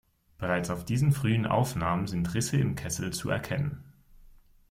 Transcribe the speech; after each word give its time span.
Bereits 0.39 0.71
auf 0.71 0.83
diesen 0.83 1.11
frühen 1.11 1.45
Aufnahmen 1.45 2.07
sind 2.07 2.33
Risse 2.33 2.57
im 2.57 2.73
Kessel 2.73 3.13
zu 3.13 3.29
erkennen. 3.29 3.83